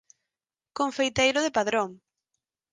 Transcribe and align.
Confeiteiro 0.79 1.39
de 1.45 1.51
Padrón. 1.57 1.89